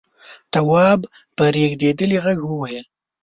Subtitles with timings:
[0.53, 0.99] تواب
[1.35, 2.85] په رېږدېدلي غږ وويل: